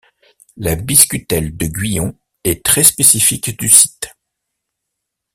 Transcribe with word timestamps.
La 0.57 0.73
biscutelle 0.75 1.55
de 1.55 1.67
Guillon 1.67 2.17
est 2.43 2.65
très 2.65 2.81
spécifique 2.83 3.55
du 3.59 3.69
site. 3.69 4.07